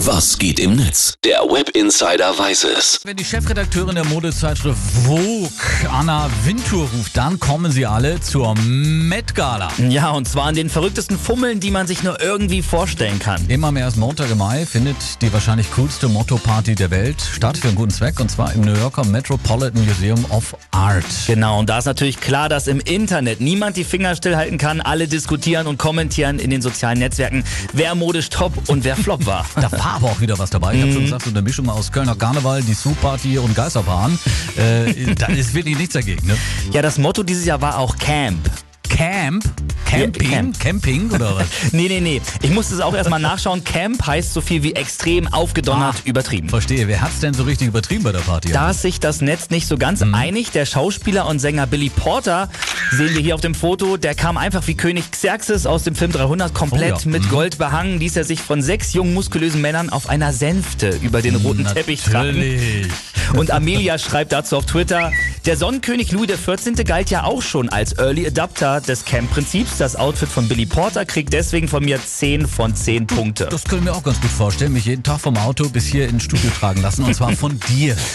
Was 0.00 0.36
geht 0.36 0.60
im 0.60 0.76
Netz? 0.76 1.14
Der 1.24 1.38
Web 1.38 1.70
Insider 1.70 2.38
weiß 2.38 2.64
es. 2.64 3.00
Wenn 3.04 3.16
die 3.16 3.24
Chefredakteurin 3.24 3.94
der 3.94 4.04
Modezeitschrift 4.04 4.78
Vogue, 5.06 5.48
Anna 5.90 6.28
Wintour, 6.44 6.86
ruft, 6.94 7.16
dann 7.16 7.40
kommen 7.40 7.72
sie 7.72 7.86
alle 7.86 8.20
zur 8.20 8.54
Met 8.56 9.34
Gala. 9.34 9.68
Ja, 9.88 10.10
und 10.10 10.28
zwar 10.28 10.44
an 10.44 10.54
den 10.54 10.68
verrücktesten 10.68 11.18
Fummeln, 11.18 11.60
die 11.60 11.70
man 11.70 11.86
sich 11.86 12.02
nur 12.02 12.20
irgendwie 12.20 12.60
vorstellen 12.60 13.18
kann. 13.18 13.42
Immer 13.48 13.68
am 13.68 13.78
ersten 13.78 14.00
Montag 14.00 14.30
im 14.30 14.36
Mai 14.36 14.66
findet 14.66 14.96
die 15.22 15.32
wahrscheinlich 15.32 15.72
coolste 15.72 16.08
Motto-Party 16.08 16.74
der 16.74 16.90
Welt 16.90 17.20
statt 17.20 17.56
für 17.56 17.68
einen 17.68 17.76
guten 17.76 17.90
Zweck 17.90 18.20
und 18.20 18.30
zwar 18.30 18.52
im 18.52 18.60
New 18.60 18.74
Yorker 18.74 19.06
Metropolitan 19.06 19.82
Museum 19.86 20.22
of 20.28 20.54
Art. 20.72 21.04
Genau, 21.26 21.58
und 21.58 21.70
da 21.70 21.78
ist 21.78 21.86
natürlich 21.86 22.20
klar, 22.20 22.50
dass 22.50 22.66
im 22.66 22.80
Internet 22.80 23.40
niemand 23.40 23.78
die 23.78 23.84
Finger 23.84 24.14
stillhalten 24.14 24.58
kann. 24.58 24.82
Alle 24.82 25.08
diskutieren 25.08 25.66
und 25.66 25.78
kommentieren 25.78 26.38
in 26.38 26.50
den 26.50 26.60
sozialen 26.60 26.98
Netzwerken, 26.98 27.44
wer 27.72 27.94
modisch 27.94 28.28
top 28.28 28.52
und 28.68 28.84
wer 28.84 28.94
flop 28.96 29.24
war. 29.24 29.46
War 29.86 29.94
aber 29.94 30.10
auch 30.10 30.20
wieder 30.20 30.36
was 30.36 30.50
dabei. 30.50 30.74
Ich 30.74 30.82
habe 30.82 30.92
schon 30.92 31.02
gesagt, 31.02 31.22
so 31.22 31.30
eine 31.30 31.42
Mischung 31.42 31.68
aus 31.68 31.92
Kölner 31.92 32.16
Karneval, 32.16 32.60
die 32.60 32.74
Sue-Party 32.74 33.38
und 33.38 33.54
Geisterbahn. 33.54 34.18
Äh, 34.56 35.14
da 35.14 35.26
ist 35.26 35.54
wirklich 35.54 35.78
nichts 35.78 35.94
dagegen. 35.94 36.26
Ne? 36.26 36.36
Ja, 36.72 36.82
das 36.82 36.98
Motto 36.98 37.22
dieses 37.22 37.44
Jahr 37.44 37.60
war 37.60 37.78
auch 37.78 37.96
Camp. 37.96 38.50
Camp? 38.96 39.44
Camping? 39.84 40.22
Ja, 40.30 40.36
Camp. 40.36 40.58
Camping 40.58 41.10
oder 41.12 41.36
was? 41.36 41.46
Nee, 41.72 41.86
nee, 41.88 42.00
nee. 42.00 42.20
Ich 42.42 42.50
musste 42.50 42.74
es 42.74 42.80
auch 42.80 42.94
erstmal 42.94 43.20
nachschauen. 43.20 43.62
Camp 43.62 44.04
heißt 44.04 44.32
so 44.34 44.40
viel 44.40 44.62
wie 44.62 44.72
extrem, 44.74 45.28
aufgedonnert, 45.32 45.96
Ah. 45.98 46.08
übertrieben. 46.08 46.48
Verstehe. 46.48 46.88
Wer 46.88 47.02
hat's 47.02 47.20
denn 47.20 47.34
so 47.34 47.44
richtig 47.44 47.68
übertrieben 47.68 48.02
bei 48.02 48.10
der 48.12 48.18
Party? 48.20 48.50
Da 48.50 48.70
ist 48.70 48.82
sich 48.82 48.98
das 48.98 49.20
Netz 49.20 49.50
nicht 49.50 49.66
so 49.68 49.76
ganz 49.78 50.02
einig. 50.02 50.50
Der 50.50 50.66
Schauspieler 50.66 51.26
und 51.26 51.38
Sänger 51.38 51.66
Billy 51.66 51.90
Porter, 51.90 52.48
sehen 52.90 53.14
wir 53.14 53.20
hier 53.22 53.34
auf 53.36 53.40
dem 53.42 53.54
Foto, 53.54 53.96
der 53.96 54.14
kam 54.14 54.36
einfach 54.38 54.66
wie 54.66 54.74
König 54.74 55.10
Xerxes 55.12 55.66
aus 55.66 55.84
dem 55.84 55.94
Film 55.94 56.10
300 56.12 56.52
komplett 56.52 56.94
Oh 56.94 57.00
ja. 57.04 57.10
mit 57.10 57.28
Gold 57.30 57.58
behangen, 57.58 58.00
ließ 58.00 58.16
er 58.16 58.24
sich 58.24 58.40
von 58.40 58.62
sechs 58.62 58.92
jungen 58.92 59.14
muskulösen 59.14 59.60
Männern 59.60 59.90
auf 59.90 60.08
einer 60.08 60.32
Sänfte 60.32 60.98
über 61.02 61.22
den 61.22 61.36
roten 61.36 61.64
Teppich 61.64 62.02
tragen. 62.02 62.28
Natürlich. 62.38 62.88
Und 63.34 63.50
Amelia 63.50 63.98
schreibt 63.98 64.32
dazu 64.32 64.56
auf 64.56 64.66
Twitter, 64.66 65.12
der 65.46 65.56
Sonnenkönig 65.56 66.10
Louis 66.10 66.28
XIV. 66.28 66.84
galt 66.84 67.08
ja 67.10 67.22
auch 67.24 67.40
schon 67.40 67.68
als 67.68 67.96
Early 67.98 68.26
Adapter 68.26 68.80
des 68.80 69.04
Camp-Prinzips. 69.04 69.78
Das 69.78 69.94
Outfit 69.94 70.28
von 70.28 70.48
Billy 70.48 70.66
Porter 70.66 71.04
kriegt 71.04 71.32
deswegen 71.32 71.68
von 71.68 71.84
mir 71.84 72.00
10 72.04 72.48
von 72.48 72.74
10 72.74 73.06
Punkte. 73.06 73.46
Das 73.48 73.62
können 73.64 73.84
wir 73.84 73.94
auch 73.94 74.02
ganz 74.02 74.20
gut 74.20 74.30
vorstellen. 74.30 74.72
Mich 74.72 74.86
jeden 74.86 75.04
Tag 75.04 75.20
vom 75.20 75.36
Auto 75.36 75.68
bis 75.68 75.86
hier 75.86 76.08
ins 76.08 76.24
Studio 76.24 76.50
tragen 76.58 76.82
lassen. 76.82 77.04
Und 77.04 77.14
zwar 77.14 77.32
von 77.32 77.58
dir. 77.68 77.96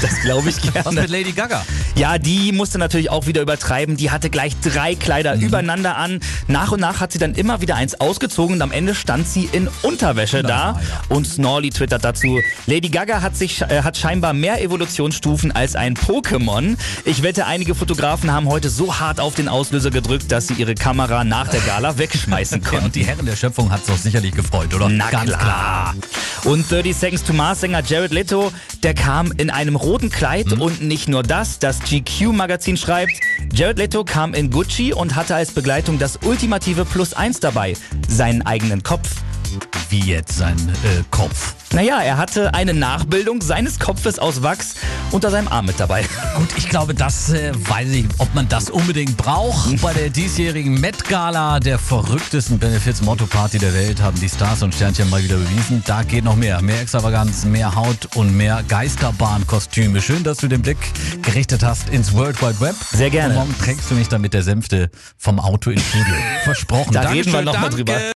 Das 0.00 0.20
glaube 0.22 0.48
ich 0.50 0.56
Was 0.74 0.84
gerne. 0.84 1.00
mit 1.02 1.10
Lady 1.10 1.32
Gaga? 1.32 1.64
Ja, 1.96 2.18
die 2.18 2.50
musste 2.52 2.78
natürlich 2.78 3.10
auch 3.10 3.26
wieder 3.26 3.42
übertreiben. 3.42 3.96
Die 3.96 4.10
hatte 4.10 4.30
gleich 4.30 4.54
drei 4.60 4.94
Kleider 4.94 5.36
Mhm. 5.36 5.42
übereinander 5.42 5.96
an. 5.96 6.20
Nach 6.48 6.72
und 6.72 6.80
nach 6.80 7.00
hat 7.00 7.12
sie 7.12 7.18
dann 7.18 7.34
immer 7.34 7.60
wieder 7.60 7.76
eins 7.76 8.00
ausgezogen 8.00 8.56
und 8.56 8.62
am 8.62 8.72
Ende 8.72 8.94
stand 8.94 9.28
sie 9.28 9.48
in 9.52 9.68
Unterwäsche 9.82 10.42
da. 10.42 10.48
ja. 10.48 10.80
Und 11.08 11.26
Snorley 11.26 11.70
twittert 11.70 12.04
dazu, 12.04 12.40
Lady 12.66 12.88
Gaga 12.88 13.20
hat, 13.22 13.36
sich, 13.36 13.60
äh, 13.62 13.82
hat 13.82 13.96
scheinbar 13.96 14.32
mehr 14.32 14.60
Evolutionsstufen 14.62 15.52
als 15.52 15.76
ein 15.76 15.94
Pokémon. 15.96 16.71
Ich 17.04 17.22
wette, 17.22 17.46
einige 17.46 17.74
Fotografen 17.74 18.30
haben 18.32 18.48
heute 18.48 18.70
so 18.70 18.98
hart 19.00 19.20
auf 19.20 19.34
den 19.34 19.48
Auslöser 19.48 19.90
gedrückt, 19.90 20.30
dass 20.32 20.46
sie 20.48 20.54
ihre 20.54 20.74
Kamera 20.74 21.24
nach 21.24 21.48
der 21.48 21.60
Gala 21.60 21.98
wegschmeißen 21.98 22.62
konnten. 22.62 22.86
und 22.86 22.94
die 22.94 23.04
Herren 23.04 23.26
der 23.26 23.36
Schöpfung 23.36 23.70
hat 23.70 23.80
es 23.82 23.86
doch 23.86 23.96
sicherlich 23.96 24.32
gefreut, 24.32 24.72
oder? 24.74 24.88
Na 24.88 25.10
Ganz 25.10 25.32
klar. 25.32 25.94
Und 26.44 26.70
30 26.70 26.96
Seconds 26.96 27.22
to 27.24 27.32
Mars 27.32 27.60
Sänger 27.60 27.82
Jared 27.84 28.12
Leto, 28.12 28.52
der 28.82 28.94
kam 28.94 29.32
in 29.36 29.50
einem 29.50 29.76
roten 29.76 30.10
Kleid 30.10 30.46
Mhm. 30.46 30.60
und 30.60 30.82
nicht 30.82 31.08
nur 31.08 31.22
das, 31.22 31.58
das 31.58 31.78
GQ 31.80 32.32
Magazin 32.32 32.76
schreibt, 32.76 33.12
Jared 33.52 33.78
Leto 33.78 34.04
kam 34.04 34.34
in 34.34 34.50
Gucci 34.50 34.92
und 34.92 35.14
hatte 35.14 35.34
als 35.34 35.52
Begleitung 35.52 35.98
das 35.98 36.18
ultimative 36.24 36.84
Plus 36.84 37.14
1 37.14 37.40
dabei, 37.40 37.74
seinen 38.08 38.42
eigenen 38.42 38.82
Kopf. 38.82 39.08
Wie 39.92 40.00
jetzt 40.00 40.38
sein 40.38 40.56
äh, 40.84 41.02
Kopf. 41.10 41.52
Naja, 41.74 42.00
er 42.00 42.16
hatte 42.16 42.54
eine 42.54 42.72
Nachbildung 42.72 43.42
seines 43.42 43.78
Kopfes 43.78 44.18
aus 44.18 44.42
Wachs 44.42 44.74
unter 45.10 45.30
seinem 45.30 45.48
Arm 45.48 45.66
mit 45.66 45.78
dabei. 45.78 46.02
Gut, 46.34 46.48
ich 46.56 46.70
glaube, 46.70 46.94
das 46.94 47.28
äh, 47.28 47.52
weiß 47.54 47.90
ich, 47.90 48.06
ob 48.16 48.34
man 48.34 48.48
das 48.48 48.70
unbedingt 48.70 49.18
braucht. 49.18 49.82
Bei 49.82 49.92
der 49.92 50.08
diesjährigen 50.08 50.80
Met 50.80 51.04
Gala, 51.10 51.60
der 51.60 51.78
verrücktesten 51.78 52.58
Benefits-Motto-Party 52.58 53.58
der 53.58 53.74
Welt, 53.74 54.00
haben 54.00 54.18
die 54.18 54.30
Stars 54.30 54.62
und 54.62 54.74
Sternchen 54.74 55.10
mal 55.10 55.22
wieder 55.22 55.36
bewiesen. 55.36 55.82
Da 55.86 56.02
geht 56.04 56.24
noch 56.24 56.36
mehr. 56.36 56.62
Mehr 56.62 56.80
Extravaganz, 56.80 57.44
mehr 57.44 57.74
Haut 57.74 58.16
und 58.16 58.34
mehr 58.34 58.64
Geisterbahnkostüme. 58.68 60.00
Schön, 60.00 60.24
dass 60.24 60.38
du 60.38 60.48
den 60.48 60.62
Blick 60.62 60.78
gerichtet 61.20 61.62
hast 61.62 61.90
ins 61.90 62.14
World 62.14 62.40
Wide 62.40 62.60
Web. 62.60 62.76
Sehr 62.92 63.10
gerne. 63.10 63.34
Und 63.34 63.40
morgen 63.40 63.58
trägst 63.58 63.90
du 63.90 63.94
mich 63.94 64.08
dann 64.08 64.22
mit 64.22 64.32
der 64.32 64.42
Sänfte 64.42 64.90
vom 65.18 65.38
Auto 65.38 65.68
ins 65.68 65.82
Studio. 65.88 66.14
Versprochen. 66.44 66.94
Da 66.94 67.02
reden 67.02 67.26
wir 67.26 67.32
Dankeschön, 67.32 67.44
noch 67.44 67.52
mal 67.54 67.60
danke. 67.68 67.76
drüber. 67.76 68.00